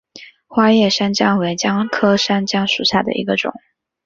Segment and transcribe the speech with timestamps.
[0.47, 3.53] 花叶山姜为姜科山姜属下的一个种。